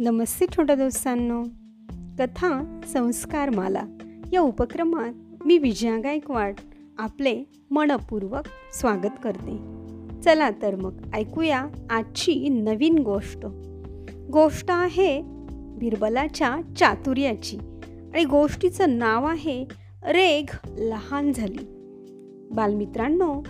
[0.00, 1.42] नमस्ते छोट्या दोस्तांनो.
[2.18, 3.82] कथा संस्कार माला
[4.32, 5.12] या उपक्रमात
[5.46, 6.54] मी विजया गायकवाड
[6.98, 9.56] आपले मनपूर्वक स्वागत करते.
[10.20, 13.46] चला तर मग ऐकूया आजची नवीन गोष्ट.
[14.32, 15.22] गोष्ट आहे
[15.54, 17.56] बिरबलाच्या चातुर्याची
[18.14, 19.64] आणि गोष्टीचं नाव आहे
[20.02, 21.64] रेघ लहान झाली.
[22.52, 23.42] बालमित्रांनो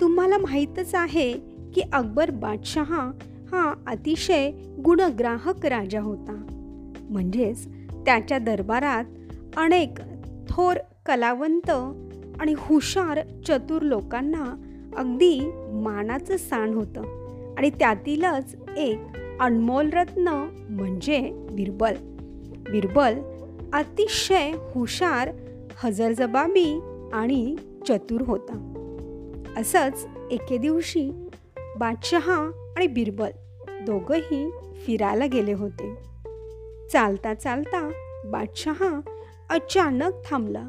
[0.00, 1.32] तुम्हाला माहीतच आहे
[1.74, 3.10] की अकबर बादशहा
[3.52, 4.50] हा अतिशय
[4.84, 6.46] गुणग्राहक राजा होता.
[7.10, 9.04] म्हणजेच त्याच्या दरबारात
[9.56, 9.98] अनेक
[10.48, 11.70] थोर कलावंत
[12.40, 14.44] आणि हुशार चतुर लोकांना
[14.96, 15.40] अगदी
[15.72, 17.02] मानाचं स्थान होतं
[17.58, 18.98] आणि त्यातीलच एक
[19.40, 20.28] अनमोल रत्न
[20.70, 21.94] म्हणजे बिरबल.
[22.72, 23.14] बिरबल
[23.72, 25.30] अतिशय हुशार
[25.84, 26.80] हजरजबाबी
[27.12, 27.56] आणि
[27.88, 28.66] चतुर होता.
[29.56, 31.10] असंच एके दिवशी
[31.78, 33.30] बादशहा आणि बिरबल
[33.68, 34.50] दोघंही
[34.84, 35.94] फिरायला गेले होते.
[36.92, 37.90] चालता चालता
[38.26, 39.00] बादशहा
[39.50, 40.66] अचानक थांबला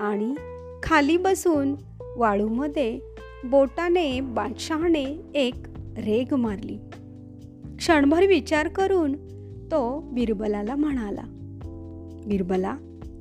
[0.00, 0.34] आणि
[0.82, 1.74] खाली बसून
[2.16, 3.00] वाळूमध्ये
[3.44, 5.54] बोटाने बादशहाने एक
[5.98, 6.78] रेग मारली.
[7.76, 9.12] क्षणभर विचार करून
[9.66, 11.22] तो बिरबलाला म्हणाला
[12.26, 12.76] बिरबला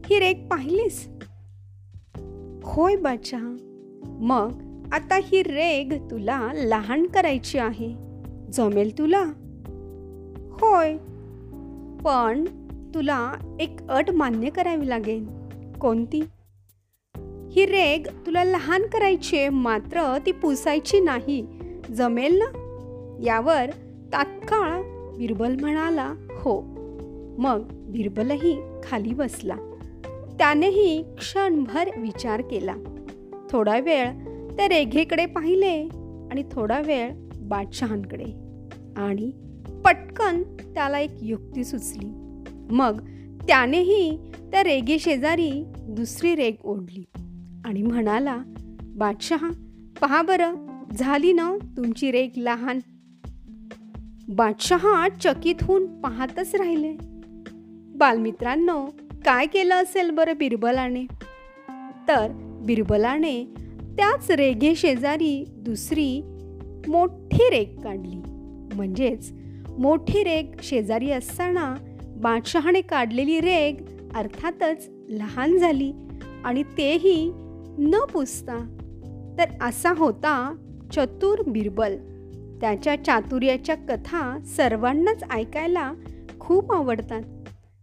[0.05, 1.07] ही रेग पाहिलीस?
[2.63, 3.57] होय बादशहा.
[4.03, 4.70] मग?
[4.91, 7.95] आता ही रेग तुला लहान करायची आहे.
[8.53, 9.23] जमेल तुला?
[10.51, 10.97] होय.
[12.05, 12.45] पण
[12.95, 15.27] तुला एक अट मान्य करावी लागेल.
[15.81, 16.21] कोणती?
[17.51, 21.47] ही रेग तुला लहान करायची आहे मात्र ती पुसायची नाही.
[21.91, 22.57] जमेल ना?
[23.23, 23.69] यावर
[24.13, 24.81] तात्काळ
[25.17, 26.61] बिरबल म्हणाला हो.
[27.37, 29.55] मग बिरबलही खाली बसला.
[30.37, 32.75] त्यानेही क्षणभर विचार केला.
[33.51, 34.07] थोडा वेळ
[34.57, 35.89] त्या रेघेकडे पाहिले
[36.31, 38.25] आणि थोडा वेळ बादशहांकडे.
[38.97, 39.31] आणि
[39.85, 42.09] पटकन त्याला एक युक्ती सुचली.
[42.71, 43.01] मग
[43.47, 44.17] त्यानेही
[44.51, 47.03] त्या रेगे शेजारी दुसरी रेग ओढली
[47.65, 48.37] आणि म्हणाला
[48.81, 49.49] बादशहा
[50.01, 50.55] पहा बरं
[50.91, 52.79] झाली ना तुमची रेग लहान?
[54.29, 56.95] बादशहा चकित होऊन पाहतच राहिले.
[57.95, 58.85] बालमित्रांनो
[59.25, 61.03] काय केलं असेल बरं बिरबलाने?
[62.07, 62.31] तर
[62.65, 63.43] बिरबलाने
[63.97, 66.21] त्याच रेघे शेजारी दुसरी
[66.87, 68.21] मोठी रेख काढली.
[68.75, 69.31] म्हणजेच
[69.79, 71.75] मोठी रेख शेजारी असताना
[72.17, 73.75] बादशहाने काढलेली रेग
[74.15, 75.93] अर्थातच लहान झाली
[76.43, 77.31] आणि तेही
[77.77, 78.77] न पुसता.
[79.37, 80.55] तर असा होता
[80.93, 81.95] चतुर बिरबल.
[82.61, 85.93] त्याच्या चातुर्याच्या कथा सर्वांनाच ऐकायला
[86.39, 87.21] खूप आवडतात.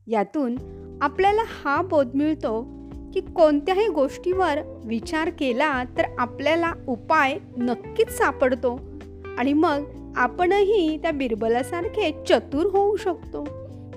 [0.06, 0.56] यातून
[1.00, 2.77] आपल्याला हा बोध मिळतो
[3.14, 8.80] की कोणत्याही गोष्टीवर विचार केला तर आपल्याला उपाय नक्कीच सापडतो.
[9.38, 9.82] आणि मग
[10.16, 13.46] आपणही त्या बिरबलासारखे चतुर होऊ शकतो.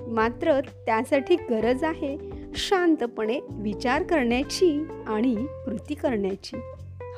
[0.06, 2.18] मात्र त्यासाठी गरज आहे
[2.54, 6.56] शांतपणे विचार करण्याची आणि कृती करण्याची.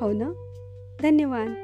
[0.01, 0.31] हो ना?
[1.03, 1.55] धन्यवाद.